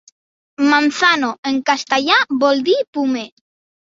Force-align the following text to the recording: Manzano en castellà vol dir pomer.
Manzano 0.69 1.29
en 1.49 1.59
castellà 1.71 2.17
vol 2.45 2.65
dir 2.71 2.79
pomer. 2.99 3.27